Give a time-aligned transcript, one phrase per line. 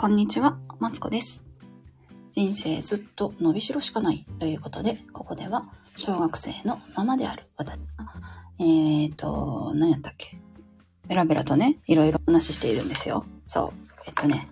[0.00, 1.44] こんにちは、マツコです。
[2.30, 7.84] 人生ずっと伸びしろしかないということで、ここでは小学生のままである私が、
[8.58, 10.38] えーと、何やったっけ？
[11.06, 13.26] ベラベラとね、いろいろ話しているんですよ。
[13.46, 14.00] そう。
[14.06, 14.48] えっとね、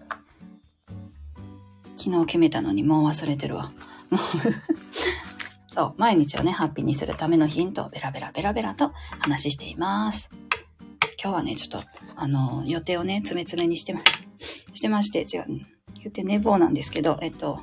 [1.97, 3.73] 昨日決めたのにもう忘れてるわ。
[4.11, 4.21] も う
[5.73, 10.29] そう、毎日をね、ハッピーにするためのヒントをベラベラベラベラと話しています。
[11.19, 14.28] 今日はね、ちょっと、あの、予定をね、詰め詰めにしてます、
[14.73, 15.47] してまして、違う、
[16.03, 17.63] 言って寝坊なんですけど、えっと、化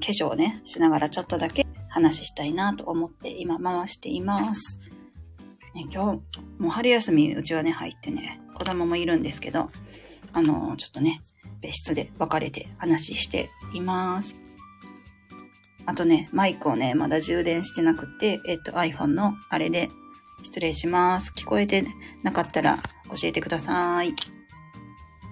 [0.00, 4.80] 粧をね、しながらちょっとだけ話したいなと思って今回しています。
[5.74, 9.68] ね、今日、もう春休みうちはね、入ってね、子供もいるんですけど、
[10.32, 11.20] あの、ちょっとね、
[11.60, 14.36] 別室で分かれて話しています。
[15.86, 19.90] あとね、マイクをね、まだ充電してなくて、えっと iPhone のあれで
[20.42, 21.32] 失礼します。
[21.36, 21.84] 聞こえて
[22.22, 24.14] なかったら教えてください。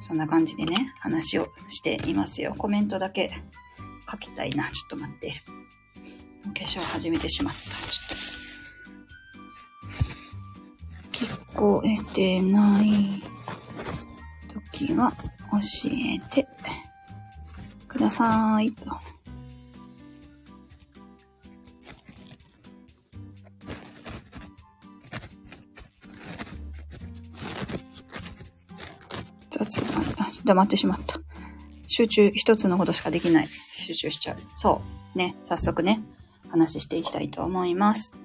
[0.06, 2.52] そんな感じでね、話をしていますよ。
[2.58, 3.32] コメントだけ
[4.10, 4.64] 書きたいな。
[4.64, 5.32] ちょっと待って。
[6.44, 7.60] お化粧始めてしまった。
[7.60, 11.54] ちょっと。
[11.54, 13.22] 聞こえてない
[14.70, 15.10] 時は
[15.52, 15.58] 教
[15.90, 16.46] えて
[17.88, 18.93] くださいと。
[30.44, 31.20] 黙ってしまった。
[31.86, 33.48] 集中、一つのことしかできない。
[33.48, 34.38] 集中しちゃう。
[34.56, 34.80] そ
[35.14, 35.18] う。
[35.18, 36.02] ね、早速ね、
[36.48, 38.16] 話していきたいと思います。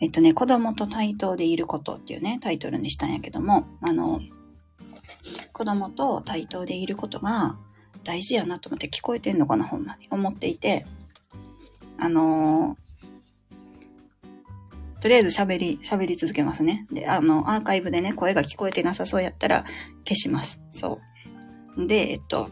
[0.00, 4.20] えっとね、子供と対等でいることっていうね、タイトルにしたんやけども、あの、
[5.52, 7.56] 子供と対等でいることが
[8.02, 10.08] 大事やなと思って聞こえてんのかな、ほんまに。
[10.10, 10.84] 思っていて、
[11.96, 12.76] あの
[15.00, 16.86] とりあえず喋り、喋り続けますね。
[16.90, 19.64] で、あの、アーカイブでね、声が聞こえてなさそうやったら
[20.08, 20.62] 消します。
[20.70, 20.96] そう。
[21.76, 22.48] で、えっと、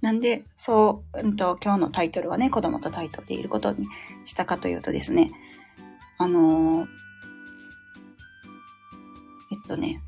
[0.00, 3.86] なんで、そう、うんと、今日のタイトルはね、子供と対等でいることに
[4.24, 5.30] したかというとですね、
[6.18, 6.88] あのー
[9.52, 10.00] えっとね、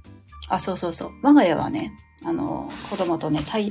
[0.48, 1.92] あ、そうそうそう、我が家はね、
[2.24, 3.70] あのー子供とね、対、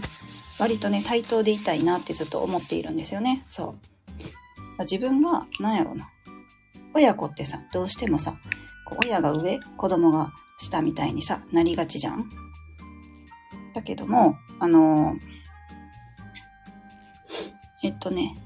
[0.59, 3.43] 割とね、対等でいたいなってずっと思っているんですよね。
[3.47, 3.75] そ
[4.79, 4.81] う。
[4.83, 6.09] 自分が、なんやろうな。
[6.93, 8.35] 親子ってさ、どうしてもさ、
[9.05, 12.29] 親が上、子供が下みたいにさ、なりがちじゃん
[13.73, 15.15] だけども、あの
[17.83, 18.37] えっとね、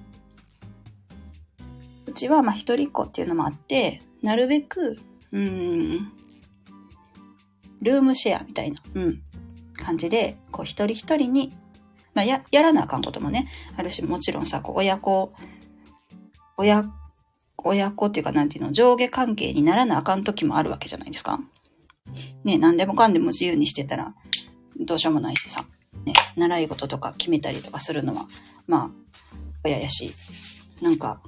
[2.05, 4.97] うちはまあ一人っ子っていうのもあって、なるべく、
[5.31, 6.11] うん、
[7.81, 9.21] ルームシェアみたいな、うん、
[9.73, 11.53] 感じで、こう一人一人に、
[12.13, 15.33] まあや、やらなあかんこともね、あるし、もちろんさ、こう親子、
[16.57, 16.85] 親、
[17.57, 21.41] 親子っていうかなんていうの、上下関係にならなあかん時もあるわけじゃないですか。
[22.43, 24.15] ね、何でもかんでも自由にしてたら、
[24.79, 25.65] どうしようもないしさ、
[26.05, 28.27] ね、習い事とか決めたりとかするのは、
[28.67, 28.89] まあ、
[29.63, 30.13] 親やし、
[30.81, 31.21] なんか、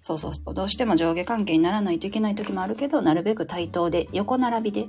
[0.00, 4.88] そうそうそう、どうしても上下関係にならないといけない時もあるけど、なるべく対等で、横並びで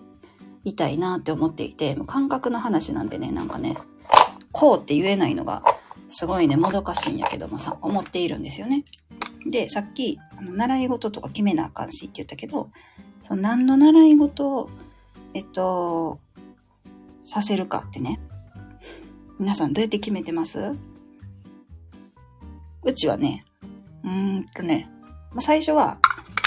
[0.63, 3.77] いたいなって思っていて、もう感覚の話なんでね、なんかね、
[4.51, 5.63] こうって言えないのが、
[6.07, 8.83] すごいね、もどかしいんやけどもさ、思っているんですよね。
[9.45, 12.69] で、さっき、あの習い事とか決めなあかんしって言ったけど、
[13.27, 14.69] その何の習い事を、
[15.33, 16.19] えっと、
[17.29, 18.19] させるかってね。
[19.39, 20.73] 皆さんどうやって決めてます？
[22.83, 23.45] うちはね、
[24.03, 24.89] うーんとね、
[25.33, 25.99] ま最初は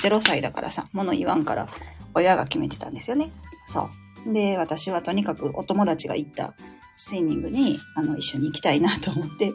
[0.02, 1.68] 0歳だからさ、物言わんから
[2.14, 3.30] 親が決めてたんですよね。
[3.72, 3.88] そ
[4.26, 4.32] う。
[4.32, 6.54] で、私はとにかくお友達が行った
[6.96, 9.52] スイミングにあの一緒に行きたいなと思って、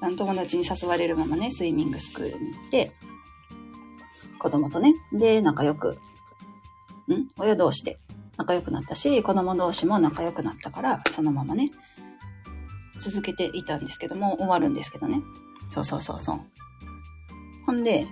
[0.00, 2.92] あの友達に誘われるままね、スイミングスクールに行って、
[4.38, 5.98] 子供とね、で、仲良く、
[7.10, 7.28] ん？
[7.36, 7.98] 親同士で
[8.42, 11.70] 仲良くなったし、子供同士も仲良くなったから、そのままね、
[12.98, 15.22] 続けていたんですけども、終わるんですけどね。
[15.68, 16.40] そうそうそうそう。
[17.66, 18.06] ほんで、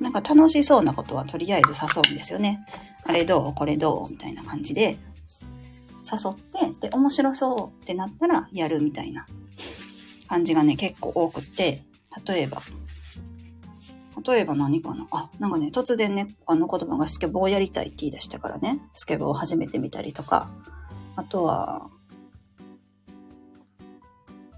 [0.00, 2.64] なんか楽しそうなことはとりあえず誘うんですよね。
[3.04, 3.54] あれどう？
[3.54, 4.10] これどう？
[4.10, 4.96] みたいな感じで、
[6.00, 9.26] 誘って、で、面白そうってなったらやるみたいな
[10.28, 11.82] 感じがね、結構多くって、
[12.26, 12.62] 例えば、
[14.26, 15.06] 例えば何かな？
[15.10, 20.48] あ、なんかね、突然ね、あの子供がスケボーやりたいって言い出したからね、スケボーを始めてみたりとか、
[21.16, 21.88] あとは、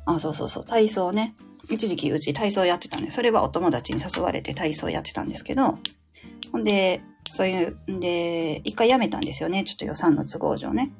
[0.07, 1.35] あ、そうそうそう、体操ね。
[1.71, 5.79] 一時期うち体操やってたんで、それはお友達に誘われて体操やってたんですけど、
[6.51, 9.63] ほんで、そういう、んで、一回やめたんですよね。
[9.63, 10.91] ちょっと予算の都合上ね。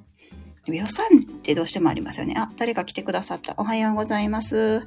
[0.67, 2.35] 予算ってどうしてもありますよね。
[2.37, 3.55] あ、誰か来てくださった。
[3.57, 4.87] おはようございます。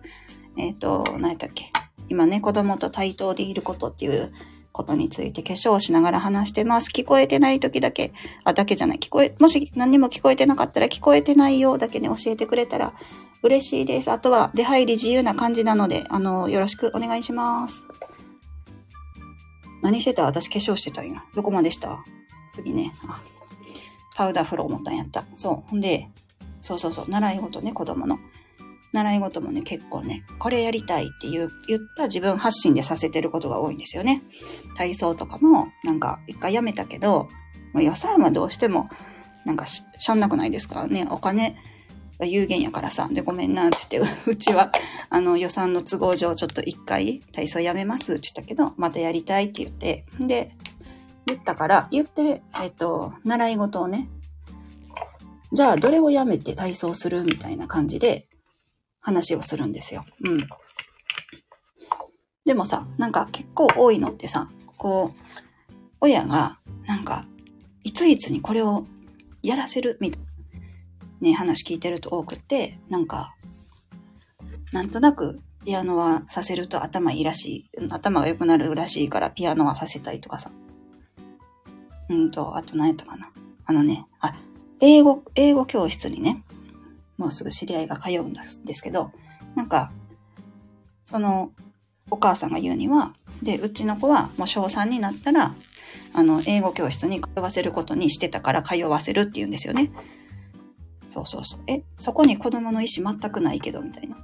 [0.56, 1.73] えっ、と、何やったっけ？
[2.10, 4.34] 今ね、子供と対等でいることっていう
[4.72, 6.90] ことについて化粧をしながら話してます。
[6.90, 8.12] 聞こえてない時だけ、
[8.44, 8.98] あ、だけじゃない。
[8.98, 12.94] 聞こえ、もし何にも聞こえてなかったら聞こえてないようだけね、教えてくれたら
[13.42, 14.12] 嬉しいです。
[14.12, 17.88] あとは出入り自由な感じなので、あの、よろしくお願いします。
[19.82, 20.24] 何してた？
[20.24, 21.24] 私化粧してたんや。
[21.36, 22.04] どこまでした？
[22.52, 22.94] 次ね。
[24.16, 25.26] パウダーフロー持ったんやった。
[25.36, 25.70] そう。
[25.70, 26.08] ほんで、
[26.62, 28.18] そうそうそう、習い事ね、子供の。
[28.94, 34.22] 習い事もね、結構ね、これやりたいっていう言った自分発信でさせてることが多いんですよね。
[34.78, 37.28] 体操とかも、なんか一回やめたけど、
[37.74, 38.90] もう予算はどうしても、
[39.46, 41.08] なんかししょんなくないですからね。
[41.10, 41.58] お金
[42.20, 43.10] が有限やからさ。
[43.12, 44.72] で、ごめんなって言って、 うちは、
[45.10, 50.56] あの予算の都合上ちょっと一回体操やめますって言ったけど、またやりたいって言って、で、
[51.26, 54.08] 言ったから、言って、えっと、習い事をね、
[55.52, 58.28] じゃあどれをやめて体操するみたいな感じで
[59.04, 60.06] 話をするんですよ。
[60.26, 60.48] うん。
[62.46, 67.26] でもさ、なんか結構多いのってさ、こう、親が、なんか、
[67.84, 68.86] いついつにこれを
[69.44, 70.28] やらせるみたいな、
[71.22, 73.36] ね、話聞いてると多くて、なんか、
[74.72, 80.52] なんとなくピアノはさせると頭いいらしい、頭が良くなるらしいからピアノはさせたいとかさ。
[82.10, 83.32] うんと、あと何やったかな。
[83.66, 84.36] あのね、あ、
[84.82, 86.44] 英語、英語教室にね、
[87.24, 89.12] もうすぐ知り合いが通うんですけど、
[89.56, 89.94] なんか、
[91.06, 91.54] その、
[92.12, 95.56] お母さんが言うには、で、うちの子はもう小3になったら、
[96.14, 99.92] あの、英語教室に通わせることにしてたから通わせるって言うんですよね。
[101.08, 101.62] そうそうそう。
[101.68, 104.18] え、そこに子供の意思全くないけど、みたいな。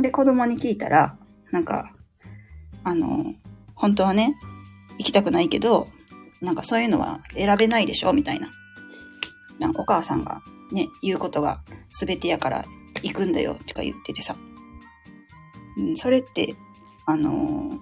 [0.00, 1.18] で、子供に聞いたら、
[1.50, 1.92] なんか、
[2.84, 3.34] あの、
[3.74, 4.34] 本当はね、
[4.96, 5.88] 行きたくないけど、
[6.40, 8.48] なんかそういうのは選べないでしょみたいな。
[9.58, 10.40] なんかお母さんが
[10.72, 12.64] ね、言うことが全てやから
[13.02, 14.36] 行くんだよとか言っててさ。
[15.76, 16.54] うん、それって、
[17.06, 17.78] あのー、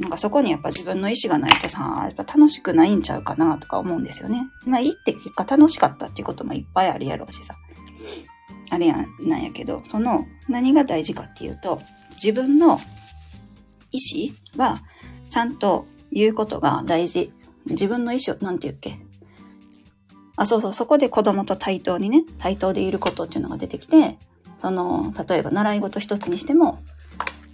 [0.00, 4.42] なんかそこにやっぱ自分の意思がないとさ、やっぱ楽しくないんちゃうかなとか思うんですよね。
[4.64, 7.56] まあいいって結果楽しかったっていうこともいっぱいあるやろうしさ。
[8.70, 11.80] あれやなんやけど、その何が大事かっていうと、
[12.14, 12.80] 自分の
[13.92, 13.98] 意
[14.56, 14.82] 思は
[15.28, 17.32] ちゃんと言うことが大事。
[17.66, 18.98] 自分の意思を、なんて言うっけ？
[20.36, 24.18] あ、そうそう、そこで子供と対等にね、対等でいることっていうのが出てきて、
[24.58, 26.78] その、例えば習い事一つにしても、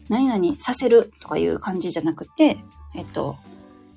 [0.09, 2.57] 何々させるとかいう感じじゃなくて、
[2.95, 3.37] えっと、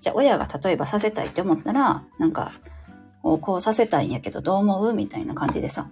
[0.01, 2.53] じゃあ親が例えばさせたいって思ったら、なんか、
[3.21, 5.89] こうさせたいんやけどどう思うみたいな感じでさ、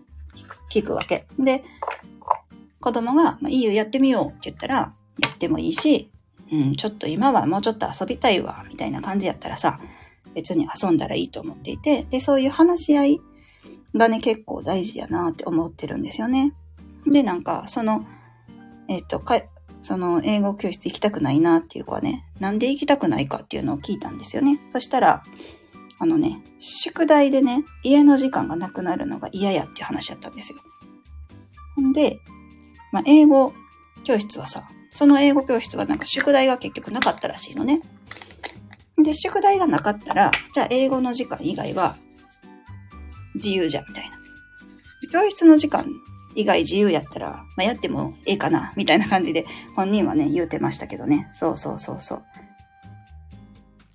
[0.70, 1.28] 聞くわけ。
[1.40, 1.64] で、
[2.82, 4.94] 子供が、まあ、いいよ、やってみようって言ったら、や
[5.30, 6.12] ってもいいし、
[6.52, 9.80] うん、ちょっと今はもうちょっと遊びたいわ、みたいな感じやったらさ、
[10.34, 13.22] 別に遊んだらいいと思っていて、で、そういう話し合い
[13.96, 16.54] がね、結構大事やなって思ってるんですよね。
[17.06, 18.06] で、なんか、その、
[18.88, 19.42] えっ、と、か、
[19.82, 24.60] その、英語教室行きたくないなっていう子はね、なんで行きたくないかっていうのを聞いたんですよね。
[24.70, 25.24] そしたら、
[26.00, 30.60] あのね、宿題でね、家の時間がなくなるのが嫌やっていう話やったんですよ。
[31.76, 32.20] ほんで、
[32.92, 33.54] まあ、英語
[34.04, 37.82] 教室はさ、その英語教室はなんか宿題が結局なかったらしいのね。
[39.04, 41.96] で、宿題がなかったら、じゃあ英語の時間以外は
[43.36, 44.18] 自由じゃ、みたいな。
[45.12, 45.86] 教室の時間
[46.36, 49.46] 以外自由やったら、まあ、やってもええかな、みたいな感じで
[49.76, 51.30] 本人はね、言うてましたけどね。
[51.34, 52.24] そうそうそうそう。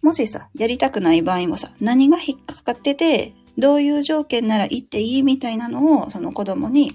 [0.02, 6.92] もしさ、やりたくない場合もさ、何が引っかかってて、どういう条件なら行っていいみたいなのを、その子供に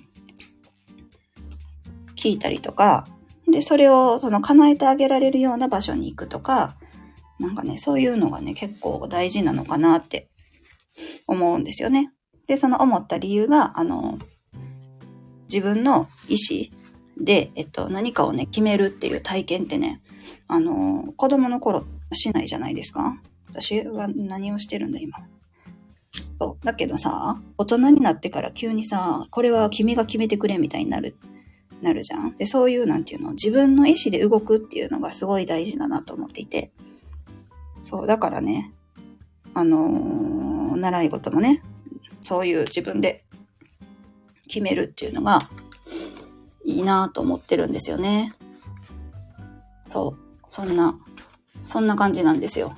[2.16, 3.08] 聞いたりとか、
[3.50, 6.76] で、それをその叶えてあげられるような場所に行くとか、
[7.42, 10.30] なんかね、そういうのがね、結構大事なのかなって
[11.28, 12.14] 思うんですよね。
[12.48, 14.20] で、その思った理由が、あの、
[15.52, 16.70] 自分の意思
[17.18, 20.02] で、えっと、何かをね、決めるっていう体験ってね、
[20.48, 21.84] あの、子供の頃
[22.14, 23.20] しないじゃないですか
[23.50, 25.18] 私は何をしてるんだ、今。
[26.40, 26.66] そう。
[26.66, 31.18] だけどさ、大人になってから急にさ、これは君が決めてくれみたいになる、
[31.82, 32.36] なるじゃん。
[32.36, 36.72] で、そういう、なんていうの、自分の意思で動くっていうのがすごい大事だなと思っていて。
[37.82, 38.72] そう、だからね、
[39.54, 41.62] あのー、習い事もね、
[42.22, 43.26] そういう自分で
[44.48, 45.40] 決めるっていうのが
[46.64, 48.34] いいなと思ってるんですよね。
[49.88, 50.98] そう、そんな、
[51.66, 52.76] そんな感じなんですよ。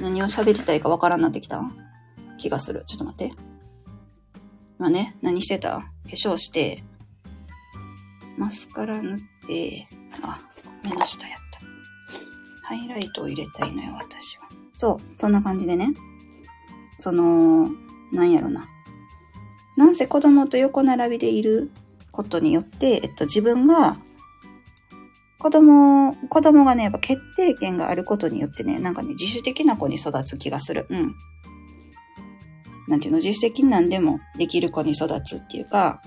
[0.00, 1.62] 何を喋りたいかわからんなってきた
[2.38, 2.84] 気がする。
[2.86, 3.34] ちょっと待って。
[4.78, 5.70] 今ね、何してた？
[5.70, 6.82] 化粧して、
[8.36, 9.88] マスカラ塗って、
[10.22, 10.40] あ、
[10.82, 11.60] 目の下やった。
[12.68, 14.45] ハイライトを入れたいのよ、私は。
[14.76, 15.94] そう、そんな感じでね。
[16.98, 17.70] その、
[18.12, 18.68] なんやろな。
[19.76, 21.70] なんせ子供と横並びでいる
[22.12, 23.98] ことによって、えっと、自分が、
[25.38, 30.86] 子供、子供がね、やっぱ決定権があることによってね、なんかね、自主的な子に育つ気がする。
[30.88, 31.14] うん。
[32.88, 36.00] なんていうの、自主的に何でもできる子に育つっていうか、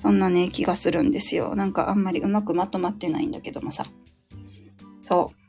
[0.00, 1.54] そんなね、気がするんですよ。
[1.56, 3.84] なんかあんまりうまくまとまってないんだけどもさ。
[5.02, 5.39] そう。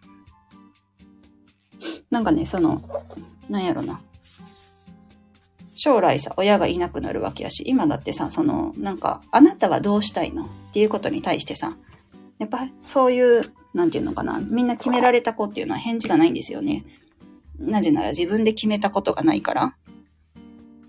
[2.12, 2.84] なんかね、その、
[3.50, 4.02] なんやろな。
[5.74, 10.46] 将来さ、親がいなくなるわけやし、今だってさ、その、なんか、あなたはどうしたいの？
[10.46, 11.76] っていうことに対してさ、
[12.38, 16.86] やっぱそういう、なんていうのかな、みんな決められた子っていうのは返事がないんですよね。
[17.58, 19.76] なぜなら自分で決めたことがないから。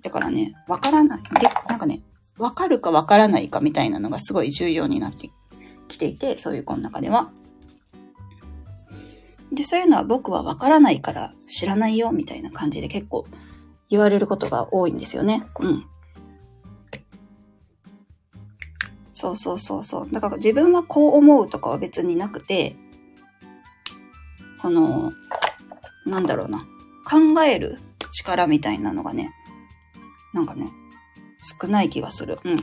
[0.02, 1.22] だからね、わからない。
[1.40, 2.02] で、なんかね、
[2.36, 5.30] わかるかわからないかみたいなのがすごい重要になって
[5.86, 7.30] きていて、そういう子の中では。
[9.52, 13.26] で、そういうのは僕はわからないから知らないよみたいな感じで結構
[13.90, 15.44] 言われることが多いんですよね。
[15.60, 15.86] うん。
[19.12, 20.08] そうそうそうそう。
[20.10, 22.76] だから自分はこう思うとかは別になくて、
[24.56, 25.12] その、
[26.06, 26.66] なんだろうな。
[27.04, 27.78] 考える
[28.10, 29.34] 力みたいなのがね、
[30.32, 30.72] なんかね、
[31.60, 32.38] 少ない気がする。
[32.44, 32.56] うん。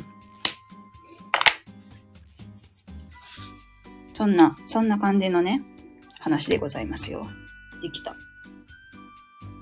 [4.13, 5.61] そんな、そんな感じのね、
[6.19, 7.27] 話でございますよ。
[7.81, 8.15] できた。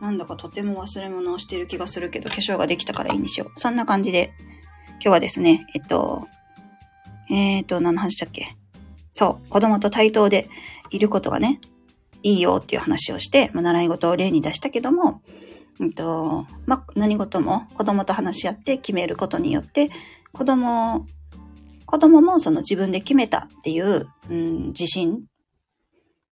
[0.01, 3.59] なんだかとても忘れ物をしている気がするけど、化粧ができたからいいにしよう。
[3.59, 4.33] そんな感じで、
[4.93, 6.27] 今日はですね、えっと、
[7.29, 8.55] えー、っと、何の話だっけ？
[9.11, 10.49] そう、子供と対等で
[10.91, 11.59] いることがね、
[12.23, 15.21] いいよっていう話をして、まあ、習い事を例に出したけども、
[15.79, 19.89] うんと、まあ、何事も子供と話し合って決めることによって、
[20.31, 21.05] 子供、
[21.85, 25.23] 子供もその自分で決めたっていう、うん、自信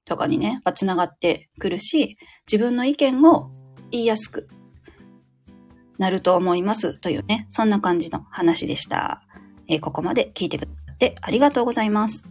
[0.04, 2.16] とかにね、つながってくるし、
[2.50, 3.50] 自分の意見を
[3.90, 4.48] 言いやすく
[5.98, 9.22] なると思いますというね、そんな感じの話でした。
[9.68, 12.26] えー、ここまで聞いてくださってありがとうございます。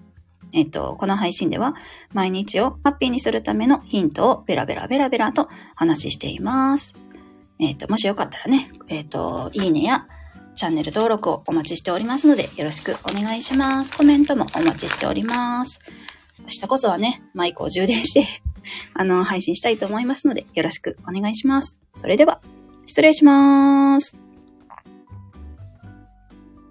[0.54, 1.74] えっ、と、この配信では
[2.14, 6.94] 毎日をハッピーにするためのヒントをベラベラベラベラと話しています。
[7.60, 10.08] えっ、と、もしよかったらね、えっ、と、いいねや
[10.56, 13.98] チャンネル登録をお待ちしておりますのでよろしくお願いします。
[13.98, 15.80] コメントもお待ちしております。
[16.44, 18.26] 明日こそはね、マイクを充電して
[18.94, 21.80] あの、配信したいと思いますのでよろしくお願いします。
[21.96, 22.42] それでは、
[22.86, 24.23] 失礼しまーす。